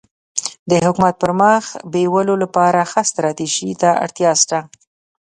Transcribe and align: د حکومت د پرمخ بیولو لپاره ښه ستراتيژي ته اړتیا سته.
د 0.69 0.71
حکومت 0.85 1.15
د 1.17 1.19
پرمخ 1.21 1.63
بیولو 1.93 2.33
لپاره 2.43 2.89
ښه 2.91 3.01
ستراتيژي 3.11 3.71
ته 3.81 3.89
اړتیا 4.05 4.31
سته. 4.41 4.59